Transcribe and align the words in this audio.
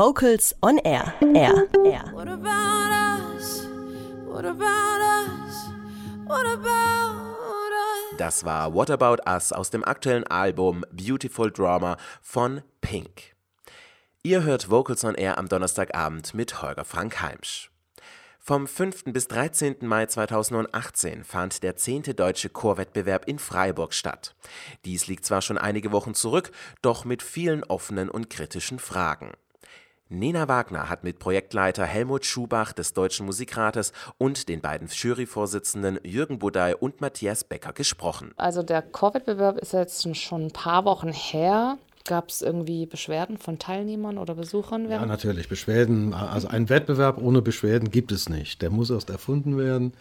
Vocals 0.00 0.54
on 0.62 0.78
Air. 0.78 1.12
Air. 1.20 1.68
Air. 1.84 2.10
What 2.14 2.26
about 2.26 2.90
us? 2.90 3.66
What 4.24 4.46
about 4.46 5.02
us? 5.02 5.68
What 6.24 6.46
about? 6.46 8.16
Das 8.16 8.42
war 8.46 8.72
What 8.72 8.88
About 8.88 9.18
Us 9.26 9.52
aus 9.52 9.68
dem 9.68 9.84
aktuellen 9.84 10.24
Album 10.26 10.86
Beautiful 10.90 11.50
Drama 11.50 11.98
von 12.22 12.62
Pink. 12.80 13.34
Ihr 14.22 14.42
hört 14.42 14.70
Vocals 14.70 15.04
on 15.04 15.16
Air 15.16 15.36
am 15.36 15.50
Donnerstagabend 15.50 16.32
mit 16.32 16.62
Holger 16.62 16.86
Frank 16.86 17.20
Heimsch. 17.20 17.70
Vom 18.38 18.66
5. 18.66 19.12
bis 19.12 19.28
13. 19.28 19.76
Mai 19.82 20.06
2018 20.06 21.24
fand 21.24 21.62
der 21.62 21.76
10. 21.76 22.16
Deutsche 22.16 22.48
Chorwettbewerb 22.48 23.28
in 23.28 23.38
Freiburg 23.38 23.92
statt. 23.92 24.34
Dies 24.86 25.08
liegt 25.08 25.26
zwar 25.26 25.42
schon 25.42 25.58
einige 25.58 25.92
Wochen 25.92 26.14
zurück, 26.14 26.52
doch 26.80 27.04
mit 27.04 27.22
vielen 27.22 27.64
offenen 27.64 28.08
und 28.08 28.30
kritischen 28.30 28.78
Fragen. 28.78 29.32
Nena 30.12 30.48
Wagner 30.48 30.90
hat 30.90 31.04
mit 31.04 31.20
Projektleiter 31.20 31.84
Helmut 31.84 32.24
Schubach 32.24 32.72
des 32.72 32.94
Deutschen 32.94 33.26
Musikrates 33.26 33.92
und 34.18 34.48
den 34.48 34.60
beiden 34.60 34.88
Juryvorsitzenden 34.88 36.00
Jürgen 36.02 36.40
Budai 36.40 36.74
und 36.74 37.00
Matthias 37.00 37.44
Becker 37.44 37.72
gesprochen. 37.72 38.32
Also 38.36 38.64
der 38.64 38.82
Chorwettbewerb 38.82 39.58
ist 39.58 39.72
jetzt 39.72 40.16
schon 40.16 40.46
ein 40.46 40.50
paar 40.50 40.84
Wochen 40.84 41.12
her. 41.12 41.78
Gab 42.06 42.30
es 42.30 42.42
irgendwie 42.42 42.86
Beschwerden 42.86 43.38
von 43.38 43.60
Teilnehmern 43.60 44.18
oder 44.18 44.34
Besuchern? 44.34 44.90
Ja, 44.90 45.06
natürlich. 45.06 45.48
Beschwerden, 45.48 46.12
also 46.12 46.48
ein 46.48 46.68
Wettbewerb 46.68 47.18
ohne 47.18 47.40
Beschwerden 47.40 47.92
gibt 47.92 48.10
es 48.10 48.28
nicht. 48.28 48.62
Der 48.62 48.70
muss 48.70 48.90
erst 48.90 49.10
erfunden 49.10 49.58
werden. 49.58 49.92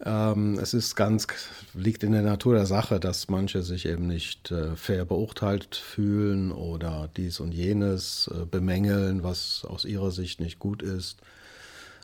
Ähm, 0.00 0.58
es 0.58 0.74
ist 0.74 0.96
ganz, 0.96 1.26
liegt 1.72 2.02
in 2.02 2.12
der 2.12 2.22
Natur 2.22 2.54
der 2.54 2.66
Sache, 2.66 2.98
dass 2.98 3.28
manche 3.28 3.62
sich 3.62 3.86
eben 3.86 4.06
nicht 4.06 4.50
äh, 4.50 4.76
fair 4.76 5.04
beurteilt 5.04 5.76
fühlen 5.76 6.52
oder 6.52 7.08
dies 7.16 7.40
und 7.40 7.52
jenes 7.52 8.28
äh, 8.34 8.44
bemängeln, 8.44 9.22
was 9.22 9.64
aus 9.64 9.84
ihrer 9.84 10.10
Sicht 10.10 10.40
nicht 10.40 10.58
gut 10.58 10.82
ist. 10.82 11.18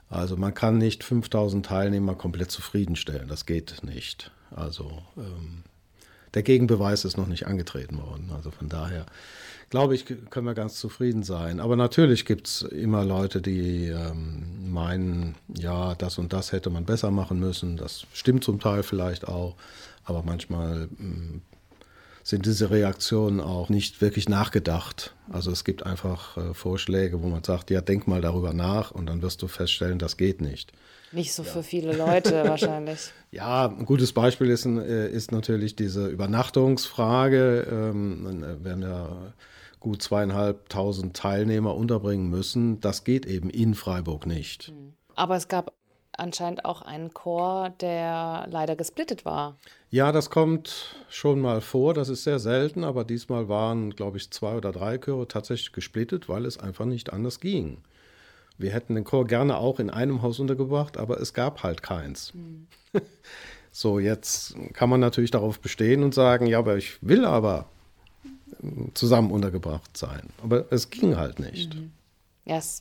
Also 0.08 0.36
man 0.36 0.54
kann 0.54 0.78
nicht 0.78 1.04
5000 1.04 1.66
Teilnehmer 1.66 2.14
komplett 2.14 2.50
zufriedenstellen, 2.50 3.28
das 3.28 3.46
geht 3.46 3.82
nicht. 3.82 4.30
Also 4.50 5.02
ähm, 5.16 5.62
der 6.34 6.42
Gegenbeweis 6.42 7.04
ist 7.04 7.16
noch 7.16 7.26
nicht 7.26 7.46
angetreten 7.46 7.98
worden. 7.98 8.30
Also 8.34 8.50
von 8.50 8.68
daher 8.68 9.06
glaube 9.70 9.94
ich, 9.94 10.04
können 10.04 10.46
wir 10.46 10.54
ganz 10.54 10.78
zufrieden 10.78 11.22
sein. 11.22 11.60
Aber 11.60 11.76
natürlich 11.76 12.24
gibt 12.24 12.48
es 12.48 12.62
immer 12.62 13.04
Leute, 13.04 13.40
die 13.40 13.86
ähm, 13.86 14.72
meinen, 14.72 15.36
ja, 15.56 15.94
das 15.94 16.18
und 16.18 16.32
das 16.32 16.52
hätte 16.52 16.70
man 16.70 16.84
besser 16.84 17.10
machen 17.12 17.38
müssen. 17.38 17.76
Das 17.76 18.04
stimmt 18.12 18.44
zum 18.44 18.60
Teil 18.60 18.82
vielleicht 18.82 19.28
auch. 19.28 19.54
Aber 20.04 20.24
manchmal 20.24 20.88
ähm, 20.98 21.42
sind 22.22 22.46
diese 22.46 22.70
Reaktionen 22.70 23.40
auch 23.40 23.68
nicht 23.68 24.00
wirklich 24.00 24.28
nachgedacht. 24.28 25.14
Also 25.30 25.50
es 25.50 25.64
gibt 25.64 25.84
einfach 25.86 26.36
äh, 26.36 26.54
Vorschläge, 26.54 27.22
wo 27.22 27.28
man 27.28 27.44
sagt, 27.44 27.70
ja, 27.70 27.80
denk 27.80 28.06
mal 28.06 28.20
darüber 28.20 28.52
nach 28.52 28.90
und 28.90 29.06
dann 29.06 29.22
wirst 29.22 29.42
du 29.42 29.48
feststellen, 29.48 29.98
das 29.98 30.16
geht 30.16 30.40
nicht. 30.40 30.72
Nicht 31.12 31.32
so 31.32 31.42
für 31.42 31.62
viele 31.62 31.96
Leute 31.96 32.44
wahrscheinlich. 32.48 33.12
Ja, 33.32 33.66
ein 33.66 33.84
gutes 33.84 34.12
Beispiel 34.12 34.50
ist, 34.50 34.64
äh, 34.66 35.10
ist 35.10 35.32
natürlich 35.32 35.76
diese 35.76 36.06
Übernachtungsfrage. 36.06 37.66
Ähm, 37.70 38.44
äh, 38.44 38.64
werden 38.64 38.82
ja 38.82 39.32
gut 39.80 40.02
zweieinhalbtausend 40.02 41.16
Teilnehmer 41.16 41.74
unterbringen 41.74 42.28
müssen. 42.28 42.80
Das 42.80 43.02
geht 43.02 43.26
eben 43.26 43.50
in 43.50 43.74
Freiburg 43.74 44.26
nicht. 44.26 44.72
Aber 45.16 45.36
es 45.36 45.48
gab 45.48 45.72
anscheinend 46.16 46.64
auch 46.64 46.82
einen 46.82 47.12
Chor, 47.14 47.70
der 47.80 48.46
leider 48.50 48.76
gesplittet 48.76 49.24
war. 49.24 49.56
Ja, 49.90 50.12
das 50.12 50.30
kommt 50.30 50.96
schon 51.08 51.40
mal 51.40 51.60
vor. 51.60 51.94
Das 51.94 52.08
ist 52.08 52.24
sehr 52.24 52.38
selten, 52.38 52.84
aber 52.84 53.04
diesmal 53.04 53.48
waren, 53.48 53.90
glaube 53.90 54.18
ich, 54.18 54.30
zwei 54.30 54.56
oder 54.56 54.72
drei 54.72 54.98
Chöre 54.98 55.28
tatsächlich 55.28 55.72
gesplittet, 55.72 56.28
weil 56.28 56.46
es 56.46 56.58
einfach 56.58 56.84
nicht 56.84 57.12
anders 57.12 57.40
ging. 57.40 57.78
Wir 58.58 58.72
hätten 58.72 58.94
den 58.94 59.04
Chor 59.04 59.26
gerne 59.26 59.56
auch 59.56 59.80
in 59.80 59.88
einem 59.88 60.20
Haus 60.20 60.38
untergebracht, 60.38 60.98
aber 60.98 61.20
es 61.20 61.32
gab 61.32 61.62
halt 61.62 61.82
keins. 61.82 62.34
Mhm. 62.34 62.66
so, 63.72 63.98
jetzt 63.98 64.54
kann 64.74 64.90
man 64.90 65.00
natürlich 65.00 65.30
darauf 65.30 65.60
bestehen 65.60 66.02
und 66.02 66.14
sagen, 66.14 66.46
ja, 66.46 66.58
aber 66.58 66.76
ich 66.76 66.98
will 67.02 67.24
aber 67.24 67.66
zusammen 68.94 69.30
untergebracht 69.30 69.96
sein. 69.96 70.28
Aber 70.42 70.70
es 70.70 70.90
ging 70.90 71.16
halt 71.16 71.38
nicht. 71.38 71.74
Mhm. 71.74 71.92
Ja, 72.44 72.56
es 72.56 72.80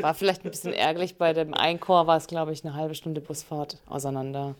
war 0.00 0.14
vielleicht 0.14 0.44
ein 0.44 0.50
bisschen 0.50 0.72
ärgerlich. 0.72 1.16
Bei 1.16 1.32
dem 1.32 1.54
Einchor 1.54 2.06
war 2.06 2.16
es, 2.16 2.26
glaube 2.26 2.52
ich, 2.52 2.64
eine 2.64 2.74
halbe 2.74 2.94
Stunde 2.94 3.20
Busfahrt 3.20 3.78
auseinander. 3.86 4.54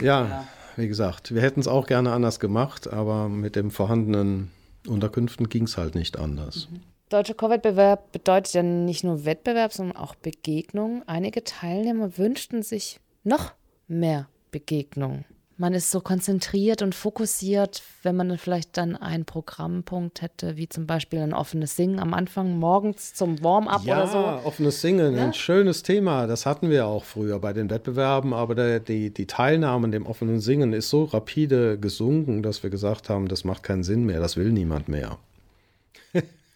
Ja, 0.00 0.26
ja. 0.26 0.48
wie 0.76 0.88
gesagt, 0.88 1.34
wir 1.34 1.42
hätten 1.42 1.60
es 1.60 1.68
auch 1.68 1.86
gerne 1.86 2.12
anders 2.12 2.40
gemacht, 2.40 2.92
aber 2.92 3.28
mit 3.28 3.56
den 3.56 3.70
vorhandenen 3.70 4.50
Unterkünften 4.86 5.48
ging 5.48 5.64
es 5.64 5.76
halt 5.76 5.94
nicht 5.94 6.18
anders. 6.18 6.68
Mhm. 6.70 6.80
Deutscher 7.10 7.34
Chorwettbewerb 7.34 8.12
bedeutet 8.12 8.54
ja 8.54 8.62
nicht 8.62 9.02
nur 9.02 9.24
Wettbewerb, 9.24 9.72
sondern 9.72 9.96
auch 9.96 10.14
Begegnung. 10.14 11.02
Einige 11.06 11.42
Teilnehmer 11.42 12.16
wünschten 12.16 12.62
sich 12.62 13.00
noch 13.24 13.52
mehr 13.88 14.28
Begegnung 14.52 15.24
man 15.60 15.74
ist 15.74 15.90
so 15.90 16.00
konzentriert 16.00 16.80
und 16.80 16.94
fokussiert, 16.94 17.82
wenn 18.02 18.16
man 18.16 18.38
vielleicht 18.38 18.78
dann 18.78 18.96
einen 18.96 19.26
Programmpunkt 19.26 20.22
hätte, 20.22 20.56
wie 20.56 20.70
zum 20.70 20.86
Beispiel 20.86 21.18
ein 21.18 21.34
offenes 21.34 21.76
Singen 21.76 21.98
am 21.98 22.14
Anfang 22.14 22.58
morgens 22.58 23.12
zum 23.12 23.44
Warm-up 23.44 23.84
ja, 23.84 23.98
oder 23.98 24.06
so. 24.06 24.18
Ja, 24.18 24.40
offenes 24.44 24.80
Singen, 24.80 25.16
ja? 25.16 25.22
ein 25.22 25.34
schönes 25.34 25.82
Thema. 25.82 26.26
Das 26.26 26.46
hatten 26.46 26.70
wir 26.70 26.86
auch 26.86 27.04
früher 27.04 27.38
bei 27.40 27.52
den 27.52 27.68
Wettbewerben, 27.68 28.32
aber 28.32 28.54
der, 28.54 28.80
die, 28.80 29.12
die 29.12 29.26
Teilnahme 29.26 29.84
an 29.84 29.92
dem 29.92 30.06
offenen 30.06 30.40
Singen 30.40 30.72
ist 30.72 30.88
so 30.88 31.04
rapide 31.04 31.78
gesunken, 31.78 32.42
dass 32.42 32.62
wir 32.62 32.70
gesagt 32.70 33.10
haben, 33.10 33.28
das 33.28 33.44
macht 33.44 33.62
keinen 33.62 33.82
Sinn 33.82 34.06
mehr, 34.06 34.18
das 34.18 34.38
will 34.38 34.52
niemand 34.52 34.88
mehr. 34.88 35.18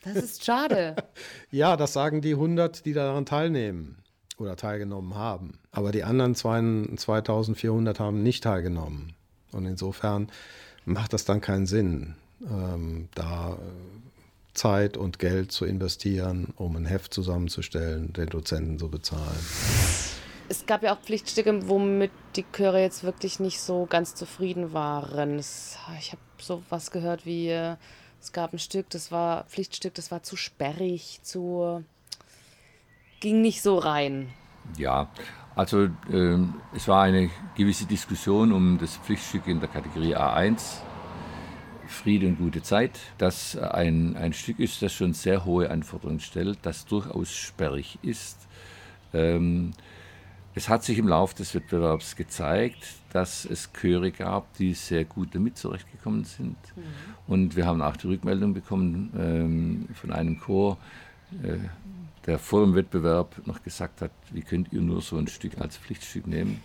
Das 0.03 0.17
ist 0.17 0.45
schade. 0.45 0.97
ja, 1.51 1.77
das 1.77 1.93
sagen 1.93 2.23
die 2.23 2.33
100, 2.33 2.87
die 2.87 2.95
daran 2.95 3.27
teilnehmen 3.27 3.99
oder 4.39 4.57
teilgenommen 4.57 5.15
haben. 5.15 5.59
Aber 5.71 5.93
die 5.93 6.05
anderen 6.05 6.35
2400 6.35 8.01
haben 8.01 8.23
nicht 8.23 8.45
teilgenommen. 8.45 9.15
Und 9.53 9.67
insofern 9.67 10.29
macht 10.85 11.13
das 11.13 11.25
dann 11.25 11.41
keinen 11.41 11.67
Sinn, 11.67 12.15
ähm, 12.43 13.09
da 13.15 13.53
äh, 13.53 13.57
Zeit 14.55 14.97
und 14.97 15.19
Geld 15.19 15.53
zu 15.53 15.65
investieren, 15.65 16.53
um 16.57 16.77
ein 16.77 16.87
Heft 16.87 17.15
zusammenzustellen, 17.15 18.13
den 18.13 18.29
Dozenten 18.29 18.79
zu 18.79 18.89
bezahlen. 18.89 19.39
Es 20.49 20.67
gab 20.67 20.83
ja 20.83 20.95
auch 20.95 21.01
Pflichtstücke, 21.01 21.69
womit 21.69 22.11
die 22.37 22.45
Chöre 22.53 22.81
jetzt 22.81 23.03
wirklich 23.03 23.41
nicht 23.41 23.61
so 23.61 23.87
ganz 23.87 24.15
zufrieden 24.15 24.73
waren. 24.73 25.39
Es, 25.39 25.79
ich 25.99 26.13
habe 26.13 26.21
so 26.39 26.63
was 26.69 26.91
gehört 26.91 27.25
wie, 27.25 27.49
äh, 27.49 27.77
es 28.21 28.33
gab 28.33 28.53
ein 28.53 28.59
Stück, 28.59 28.91
das 28.91 29.11
war 29.11 29.45
Pflichtstück, 29.45 29.95
das 29.95 30.11
war 30.11 30.23
zu 30.23 30.37
sperrig, 30.37 31.21
zu 31.23 31.85
ging 33.25 33.41
nicht 33.41 33.63
so 33.63 33.79
rein. 33.79 34.29
Ja, 34.77 35.09
also 35.57 35.85
äh, 35.85 36.37
es 36.75 36.87
war 36.89 37.05
eine 37.05 37.31
gewisse 37.57 37.87
Diskussion 37.87 38.53
um 38.53 38.77
das 38.77 38.99
Pflichtstück 38.99 39.47
in 39.47 39.61
der 39.61 39.71
Kategorie 39.71 40.15
A1, 40.15 40.81
Friede 41.87 42.27
und 42.27 42.37
gute 42.37 42.61
Zeit, 42.61 43.01
das 43.17 43.57
ein, 43.57 44.19
ein 44.19 44.35
Stück 44.35 44.59
ist, 44.59 44.83
das 44.83 44.93
schon 44.93 45.15
sehr 45.15 45.47
hohe 45.47 45.71
Anforderungen 45.71 46.21
stellt, 46.21 46.59
das 46.63 46.85
durchaus 46.85 47.33
sperrig 47.33 47.99
ist. 48.03 48.47
Ähm, 49.15 49.71
es 50.55 50.69
hat 50.69 50.85
sich 50.85 50.99
im 50.99 51.09
Laufe 51.09 51.35
des 51.35 51.55
Wettbewerbs 51.55 52.17
gezeigt, 52.17 52.87
dass 53.15 53.47
es 53.47 53.73
Chöre 53.73 54.13
gab, 54.13 54.53
die 54.59 54.75
sehr 54.75 55.07
gut 55.07 55.35
damit 55.35 55.57
zurechtgekommen 55.57 56.25
sind. 56.25 56.59
Mhm. 56.77 56.83
Und 57.27 57.57
wir 57.57 57.65
haben 57.65 57.81
auch 57.81 57.97
die 57.97 58.07
Rückmeldung 58.09 58.53
bekommen 58.53 59.11
ähm, 59.19 59.89
von 59.95 60.13
einem 60.13 60.39
Chor, 60.39 60.77
äh, 61.43 61.57
der 62.27 62.39
vor 62.39 62.65
dem 62.65 62.75
Wettbewerb 62.75 63.47
noch 63.47 63.63
gesagt 63.63 64.01
hat, 64.01 64.13
wie 64.33 64.43
könnt 64.43 64.73
ihr 64.73 64.81
nur 64.81 65.01
so 65.01 65.17
ein 65.17 65.29
Stück 65.29 65.61
als 65.61 65.77
Pflichtstück 65.77 66.27
nehmen 66.27 66.61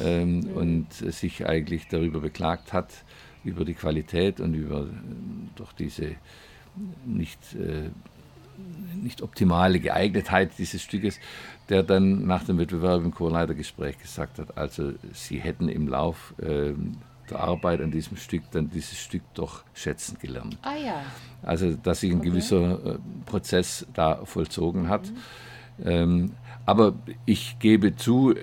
ähm, 0.00 0.40
mhm. 0.40 0.52
und 0.52 0.92
sich 0.92 1.46
eigentlich 1.46 1.88
darüber 1.88 2.20
beklagt 2.20 2.72
hat, 2.72 3.04
über 3.44 3.64
die 3.64 3.74
Qualität 3.74 4.40
und 4.40 4.54
über 4.54 4.82
äh, 4.82 4.86
doch 5.56 5.72
diese 5.72 6.16
nicht, 7.04 7.54
äh, 7.54 7.90
nicht 9.00 9.22
optimale 9.22 9.80
Geeignetheit 9.80 10.52
dieses 10.58 10.82
Stückes, 10.82 11.18
der 11.68 11.82
dann 11.82 12.26
nach 12.26 12.44
dem 12.44 12.58
Wettbewerb 12.58 13.02
im 13.02 13.12
Chorleitergespräch 13.12 13.98
gesagt 13.98 14.38
hat, 14.38 14.58
also 14.58 14.92
sie 15.12 15.40
hätten 15.40 15.68
im 15.68 15.88
Lauf 15.88 16.34
äh, 16.38 16.72
der 17.30 17.40
Arbeit 17.40 17.80
an 17.80 17.90
diesem 17.90 18.16
Stück 18.16 18.42
dann 18.50 18.70
dieses 18.70 18.98
Stück 18.98 19.22
doch 19.34 19.64
schätzen 19.74 20.18
gelernt. 20.20 20.58
Ah 20.62 20.76
ja. 20.76 21.02
Also 21.42 21.74
dass 21.74 22.00
sich 22.00 22.10
ein 22.10 22.18
okay. 22.18 22.30
gewisser 22.30 22.94
äh, 22.94 22.98
Prozess 23.26 23.86
da 23.94 24.24
vollzogen 24.24 24.88
hat. 24.88 25.10
Mhm. 25.10 25.86
Ähm, 25.86 26.32
aber 26.66 26.94
ich 27.26 27.58
gebe 27.58 27.96
zu, 27.96 28.34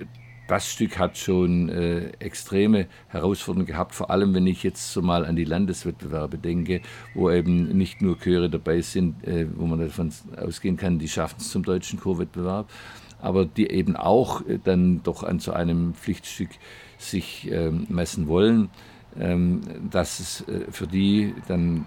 das 0.48 0.70
Stück 0.70 0.98
hat 0.98 1.16
schon 1.18 1.68
äh, 1.68 2.08
extreme 2.18 2.86
Herausforderungen 3.08 3.66
gehabt, 3.66 3.94
vor 3.94 4.10
allem 4.10 4.34
wenn 4.34 4.46
ich 4.46 4.62
jetzt 4.62 4.92
so 4.92 5.02
mal 5.02 5.24
an 5.24 5.36
die 5.36 5.44
Landeswettbewerbe 5.44 6.38
denke, 6.38 6.80
wo 7.14 7.30
eben 7.30 7.68
nicht 7.76 8.02
nur 8.02 8.18
Chöre 8.18 8.48
dabei 8.50 8.80
sind, 8.80 9.24
äh, 9.26 9.46
wo 9.54 9.66
man 9.66 9.78
davon 9.78 10.10
ausgehen 10.36 10.76
kann, 10.76 10.98
die 10.98 11.08
schaffen 11.08 11.36
es 11.38 11.50
zum 11.50 11.62
deutschen 11.62 12.00
Chorwettbewerb, 12.00 12.68
aber 13.20 13.44
die 13.44 13.70
eben 13.70 13.94
auch 13.94 14.44
äh, 14.46 14.58
dann 14.62 15.02
doch 15.02 15.22
an 15.22 15.38
so 15.38 15.52
einem 15.52 15.94
Pflichtstück 15.94 16.50
sich 16.98 17.50
ähm, 17.50 17.86
messen 17.88 18.28
wollen, 18.28 18.70
ähm, 19.18 19.62
dass 19.90 20.20
es 20.20 20.48
äh, 20.48 20.70
für 20.70 20.86
die 20.86 21.34
dann 21.46 21.86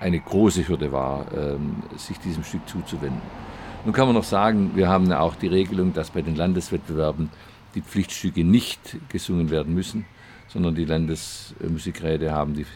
eine 0.00 0.18
große 0.18 0.66
Hürde 0.66 0.92
war, 0.92 1.26
ähm, 1.36 1.82
sich 1.96 2.18
diesem 2.18 2.42
Stück 2.42 2.68
zuzuwenden. 2.68 3.20
Nun 3.84 3.94
kann 3.94 4.06
man 4.06 4.14
noch 4.14 4.24
sagen, 4.24 4.72
wir 4.74 4.88
haben 4.88 5.08
ja 5.08 5.20
auch 5.20 5.34
die 5.34 5.46
Regelung, 5.46 5.92
dass 5.92 6.10
bei 6.10 6.22
den 6.22 6.36
Landeswettbewerben 6.36 7.30
die 7.74 7.82
Pflichtstücke 7.82 8.44
nicht 8.44 8.96
gesungen 9.08 9.50
werden 9.50 9.74
müssen, 9.74 10.04
sondern 10.48 10.74
die 10.74 10.84
Landesmusikräte 10.84 12.32
haben 12.32 12.54
die 12.54 12.66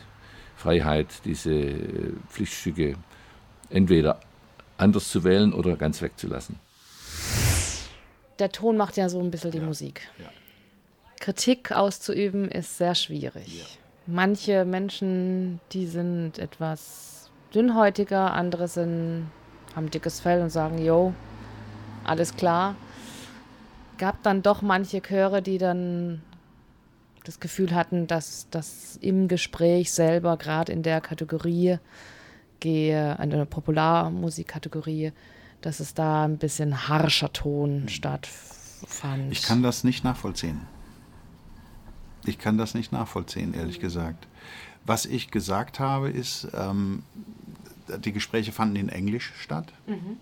Freiheit, 0.56 1.08
diese 1.24 1.52
äh, 1.52 2.12
Pflichtstücke 2.28 2.94
entweder 3.70 4.20
anders 4.76 5.10
zu 5.10 5.24
wählen 5.24 5.52
oder 5.52 5.76
ganz 5.76 6.02
wegzulassen. 6.02 6.56
Der 8.38 8.50
Ton 8.50 8.76
macht 8.76 8.96
ja 8.96 9.08
so 9.08 9.20
ein 9.20 9.30
bisschen 9.30 9.50
die 9.50 9.58
ja. 9.58 9.64
Musik. 9.64 10.08
Ja. 10.18 10.30
Kritik 11.22 11.70
auszuüben 11.70 12.50
ist 12.50 12.78
sehr 12.78 12.96
schwierig. 12.96 13.46
Ja. 13.46 13.64
Manche 14.06 14.64
Menschen, 14.64 15.60
die 15.70 15.86
sind 15.86 16.40
etwas 16.40 17.30
dünnhäutiger, 17.54 18.32
andere 18.32 18.66
sind, 18.66 19.30
haben 19.76 19.88
dickes 19.88 20.18
Fell 20.18 20.42
und 20.42 20.50
sagen, 20.50 20.84
yo, 20.84 21.14
alles 22.02 22.34
klar. 22.34 22.74
Gab 23.98 24.20
dann 24.24 24.42
doch 24.42 24.62
manche 24.62 25.00
Chöre, 25.00 25.42
die 25.42 25.58
dann 25.58 26.22
das 27.22 27.38
Gefühl 27.38 27.72
hatten, 27.72 28.08
dass 28.08 28.48
das 28.50 28.98
im 29.00 29.28
Gespräch 29.28 29.92
selber, 29.92 30.36
gerade 30.36 30.72
in 30.72 30.82
der 30.82 31.00
Kategorie, 31.00 31.78
gehe, 32.58 33.16
eine 33.20 33.46
Popularmusikkategorie, 33.46 35.12
dass 35.60 35.78
es 35.78 35.94
da 35.94 36.24
ein 36.24 36.38
bisschen 36.38 36.88
harscher 36.88 37.32
Ton 37.32 37.88
stattfand. 37.88 39.30
Ich 39.30 39.42
kann 39.42 39.62
das 39.62 39.84
nicht 39.84 40.02
nachvollziehen. 40.02 40.62
Ich 42.24 42.38
kann 42.38 42.58
das 42.58 42.74
nicht 42.74 42.92
nachvollziehen, 42.92 43.54
ehrlich 43.54 43.80
gesagt. 43.80 44.26
Was 44.84 45.06
ich 45.06 45.30
gesagt 45.30 45.80
habe, 45.80 46.10
ist, 46.10 46.48
ähm, 46.54 47.02
die 47.98 48.12
Gespräche 48.12 48.52
fanden 48.52 48.76
in 48.76 48.88
Englisch 48.88 49.32
statt. 49.38 49.72
Mhm. 49.86 50.16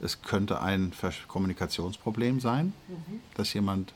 Es 0.00 0.22
könnte 0.22 0.60
ein 0.60 0.92
Kommunikationsproblem 1.28 2.40
sein, 2.40 2.72
mhm. 2.88 3.20
dass 3.34 3.54
jemand 3.54 3.92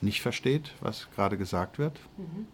nicht 0.00 0.20
versteht, 0.20 0.72
was 0.80 1.08
gerade 1.14 1.36
gesagt 1.36 1.78
wird. 1.78 1.98
Mhm. 2.16 2.46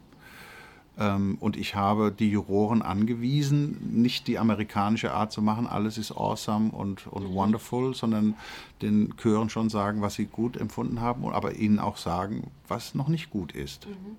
Ähm, 0.98 1.36
und 1.40 1.56
ich 1.56 1.76
habe 1.76 2.10
die 2.10 2.30
Juroren 2.30 2.82
angewiesen, 2.82 3.78
nicht 3.92 4.26
die 4.26 4.38
amerikanische 4.38 5.12
Art 5.12 5.30
zu 5.32 5.40
machen, 5.40 5.66
alles 5.66 5.96
ist 5.96 6.10
awesome 6.10 6.70
und, 6.70 7.06
und 7.06 7.30
mhm. 7.30 7.34
wonderful, 7.34 7.94
sondern 7.94 8.34
den 8.82 9.14
Chören 9.16 9.48
schon 9.48 9.70
sagen, 9.70 10.02
was 10.02 10.14
sie 10.14 10.26
gut 10.26 10.56
empfunden 10.56 11.00
haben, 11.00 11.24
aber 11.26 11.54
ihnen 11.54 11.78
auch 11.78 11.96
sagen, 11.96 12.50
was 12.66 12.94
noch 12.94 13.08
nicht 13.08 13.30
gut 13.30 13.52
ist. 13.52 13.86
Mhm. 13.86 14.16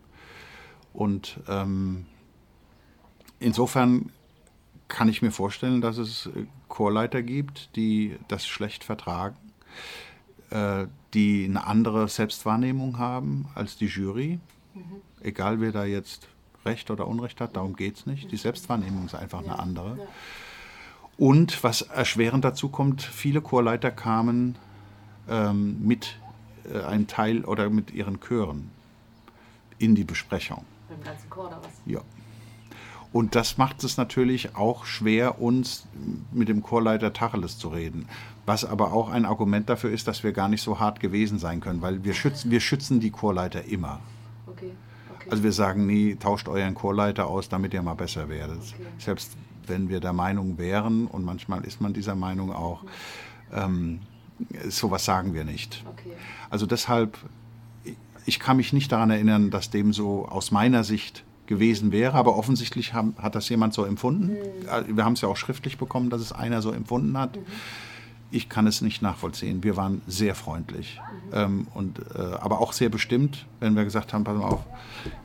Und 0.93 1.39
ähm, 1.49 2.05
insofern 3.39 4.11
kann 4.87 5.09
ich 5.09 5.21
mir 5.21 5.31
vorstellen, 5.31 5.81
dass 5.81 5.97
es 5.97 6.29
Chorleiter 6.69 7.21
gibt, 7.21 7.75
die 7.75 8.17
das 8.29 8.47
schlecht 8.47 8.85
vertragen, 8.85 9.35
äh, 10.49 10.87
die 11.13 11.45
eine 11.45 11.67
andere 11.67 12.07
Selbstwahrnehmung 12.07 12.97
haben 12.97 13.49
als 13.53 13.75
die 13.75 13.87
Jury. 13.87 14.39
Mhm. 14.73 14.81
Egal 15.21 15.59
wer 15.59 15.73
da 15.73 15.83
jetzt 15.83 16.29
Recht 16.65 16.91
oder 16.91 17.07
Unrecht 17.07 17.41
hat, 17.41 17.55
darum 17.55 17.75
geht 17.75 17.97
es 17.97 18.05
nicht. 18.05 18.31
Die 18.31 18.37
Selbstwahrnehmung 18.37 19.05
ist 19.05 19.15
einfach 19.15 19.39
eine 19.39 19.59
andere. 19.59 19.97
Und 21.17 21.63
was 21.63 21.81
erschwerend 21.81 22.45
dazu 22.45 22.69
kommt, 22.69 23.01
viele 23.01 23.41
Chorleiter 23.41 23.91
kamen 23.91 24.55
ähm, 25.27 25.77
mit 25.85 26.17
äh, 26.71 26.81
einem 26.81 27.07
Teil 27.07 27.43
oder 27.45 27.69
mit 27.69 27.91
ihren 27.91 28.19
Chören 28.19 28.71
in 29.77 29.95
die 29.95 30.03
Besprechung. 30.03 30.65
Beim 30.89 31.03
ganzen 31.03 31.29
Chor 31.29 31.47
oder 31.47 31.59
was? 31.61 31.71
Ja. 31.85 32.01
Und 33.11 33.35
das 33.35 33.57
macht 33.57 33.83
es 33.83 33.97
natürlich 33.97 34.55
auch 34.55 34.85
schwer, 34.85 35.41
uns 35.41 35.87
mit 36.31 36.47
dem 36.47 36.61
Chorleiter 36.61 37.11
Tacheles 37.11 37.57
zu 37.57 37.69
reden. 37.69 38.07
Was 38.45 38.65
aber 38.65 38.93
auch 38.93 39.09
ein 39.09 39.25
Argument 39.25 39.67
dafür 39.69 39.91
ist, 39.91 40.07
dass 40.07 40.23
wir 40.23 40.31
gar 40.31 40.47
nicht 40.47 40.61
so 40.61 40.79
hart 40.79 40.99
gewesen 40.99 41.39
sein 41.39 41.59
können, 41.59 41.81
weil 41.81 42.03
wir 42.03 42.13
schützen, 42.13 42.51
wir 42.51 42.59
schützen 42.59 42.99
die 42.99 43.09
Chorleiter 43.11 43.65
immer. 43.65 43.99
Okay. 44.45 44.71
Okay. 45.19 45.29
Also 45.31 45.43
wir 45.43 45.51
sagen 45.51 45.85
nie, 45.85 46.15
tauscht 46.15 46.47
euren 46.47 46.75
Chorleiter 46.75 47.27
aus, 47.27 47.49
damit 47.49 47.73
ihr 47.73 47.81
mal 47.81 47.95
besser 47.95 48.29
werdet. 48.29 48.59
Okay. 48.59 48.87
Selbst 48.97 49.37
wenn 49.67 49.89
wir 49.89 49.99
der 49.99 50.13
Meinung 50.13 50.57
wären, 50.57 51.07
und 51.07 51.23
manchmal 51.23 51.63
ist 51.63 51.79
man 51.81 51.93
dieser 51.93 52.15
Meinung 52.15 52.51
auch, 52.51 52.83
ähm, 53.53 53.99
sowas 54.67 55.05
sagen 55.05 55.33
wir 55.33 55.43
nicht. 55.43 55.83
Okay. 55.87 56.11
Also 56.49 56.65
deshalb, 56.65 57.17
ich 58.25 58.39
kann 58.39 58.57
mich 58.57 58.73
nicht 58.73 58.91
daran 58.91 59.11
erinnern, 59.11 59.51
dass 59.51 59.69
dem 59.69 59.93
so 59.93 60.27
aus 60.27 60.51
meiner 60.51 60.83
Sicht 60.83 61.23
gewesen 61.45 61.91
wäre, 61.91 62.13
aber 62.13 62.37
offensichtlich 62.37 62.93
haben, 62.93 63.15
hat 63.17 63.35
das 63.35 63.49
jemand 63.49 63.73
so 63.73 63.83
empfunden. 63.83 64.33
Mhm. 64.33 64.95
Wir 64.95 65.03
haben 65.05 65.13
es 65.13 65.21
ja 65.21 65.29
auch 65.29 65.37
schriftlich 65.37 65.77
bekommen, 65.77 66.09
dass 66.09 66.21
es 66.21 66.31
einer 66.31 66.61
so 66.61 66.71
empfunden 66.71 67.17
hat. 67.17 67.35
Mhm. 67.35 67.41
Ich 68.31 68.47
kann 68.47 68.67
es 68.67 68.81
nicht 68.81 69.01
nachvollziehen. 69.01 69.63
Wir 69.63 69.75
waren 69.75 70.01
sehr 70.05 70.35
freundlich, 70.35 71.01
ähm, 71.33 71.67
und, 71.73 71.99
äh, 72.15 72.19
aber 72.19 72.59
auch 72.59 72.73
sehr 72.73 72.89
bestimmt, 72.89 73.47
wenn 73.59 73.75
wir 73.75 73.83
gesagt 73.83 74.13
haben, 74.13 74.23
pass 74.23 74.37
mal 74.37 74.47
auf, 74.47 74.65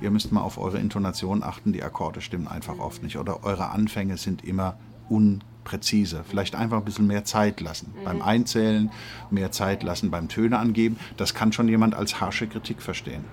ihr 0.01 0.11
müsst 0.11 0.33
mal 0.33 0.41
auf 0.41 0.59
eure 0.59 0.79
Intonation 0.79 1.43
achten, 1.43 1.73
die 1.73 1.83
Akkorde 1.83 2.21
stimmen 2.21 2.49
einfach 2.49 2.79
oft 2.79 3.03
nicht 3.03 3.19
oder 3.19 3.45
eure 3.45 3.71
Anfänge 3.71 4.17
sind 4.17 4.43
immer 4.45 4.77
unpräzise. 5.09 6.25
Vielleicht 6.27 6.55
einfach 6.55 6.79
ein 6.79 6.85
bisschen 6.85 7.07
mehr 7.07 7.25
Zeit 7.25 7.61
lassen. 7.61 7.93
Mhm. 7.95 8.05
Beim 8.05 8.23
Einzählen 8.23 8.91
mehr 9.31 9.53
Zeit 9.53 9.83
lassen, 9.83 10.11
beim 10.11 10.29
Töne 10.29 10.59
angeben. 10.59 10.99
Das 11.17 11.35
kann 11.35 11.53
schon 11.53 11.69
jemand 11.69 11.95
als 11.95 12.21
harsche 12.21 12.47
Kritik 12.47 12.81
verstehen. 12.81 13.25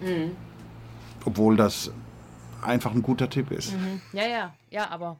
Mhm. 0.00 0.36
Obwohl 1.24 1.56
das 1.56 1.92
einfach 2.62 2.92
ein 2.92 3.02
guter 3.02 3.28
Tipp 3.28 3.50
ist. 3.50 3.72
Mhm. 3.72 4.00
Ja, 4.12 4.26
ja, 4.26 4.54
ja, 4.70 4.90
aber 4.90 5.16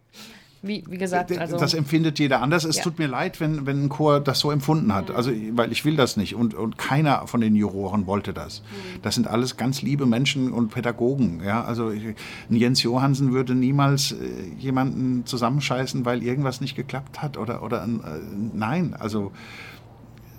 wie, 0.64 0.84
wie 0.88 0.96
gesagt, 0.96 1.36
also 1.36 1.56
das 1.56 1.74
empfindet 1.74 2.20
jeder 2.20 2.40
anders. 2.40 2.62
Es 2.62 2.76
ja. 2.76 2.84
tut 2.84 3.00
mir 3.00 3.08
leid, 3.08 3.40
wenn, 3.40 3.66
wenn 3.66 3.84
ein 3.84 3.88
Chor 3.88 4.20
das 4.20 4.38
so 4.38 4.52
empfunden 4.52 4.94
hat. 4.94 5.08
Mhm. 5.08 5.16
Also, 5.16 5.32
weil 5.54 5.72
ich 5.72 5.84
will 5.84 5.96
das 5.96 6.16
nicht. 6.16 6.36
Und, 6.36 6.54
und 6.54 6.78
keiner 6.78 7.26
von 7.26 7.40
den 7.40 7.56
Juroren 7.56 8.06
wollte 8.06 8.32
das. 8.32 8.60
Mhm. 8.60 9.02
Das 9.02 9.16
sind 9.16 9.26
alles 9.26 9.56
ganz 9.56 9.82
liebe 9.82 10.06
Menschen 10.06 10.52
und 10.52 10.70
Pädagogen. 10.70 11.42
Ja, 11.44 11.64
also 11.64 11.88
ein 11.88 12.14
Jens 12.48 12.80
Johansen 12.84 13.32
würde 13.32 13.56
niemals 13.56 14.12
äh, 14.12 14.16
jemanden 14.56 15.26
zusammenscheißen, 15.26 16.04
weil 16.04 16.22
irgendwas 16.22 16.60
nicht 16.60 16.76
geklappt 16.76 17.20
hat. 17.20 17.36
Oder, 17.36 17.64
oder 17.64 17.82
äh, 17.82 17.88
nein, 18.54 18.94
also 18.96 19.32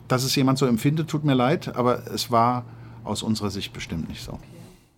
dass 0.08 0.24
es 0.24 0.36
jemand 0.36 0.58
so 0.58 0.66
empfindet, 0.68 1.10
tut 1.10 1.26
mir 1.26 1.34
leid, 1.34 1.76
aber 1.76 2.08
es 2.14 2.32
war 2.32 2.66
aus 3.04 3.24
unserer 3.24 3.50
Sicht 3.50 3.74
bestimmt 3.74 4.08
nicht 4.08 4.24
so. 4.24 4.40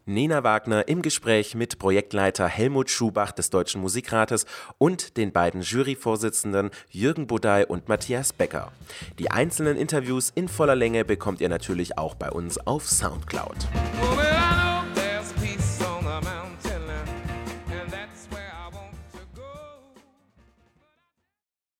Nina 0.07 0.43
Wagner 0.43 0.87
im 0.87 1.01
Gespräch 1.01 1.55
mit 1.55 1.79
Projektleiter 1.79 2.47
Helmut 2.47 2.91
Schubach 2.91 3.31
des 3.31 3.49
Deutschen 3.49 3.81
Musikrates 3.81 4.45
und 4.77 5.17
den 5.17 5.31
beiden 5.31 5.63
Juryvorsitzenden 5.63 6.69
Jürgen 6.91 7.25
Budai 7.25 7.65
und 7.65 7.89
Matthias 7.89 8.31
Becker. 8.31 8.71
Die 9.17 9.31
einzelnen 9.31 9.77
Interviews 9.77 10.31
in 10.35 10.47
voller 10.47 10.75
Länge 10.75 11.05
bekommt 11.05 11.41
ihr 11.41 11.49
natürlich 11.49 11.97
auch 11.97 12.13
bei 12.13 12.29
uns 12.29 12.59
auf 12.67 12.87
Soundcloud. 12.87 13.57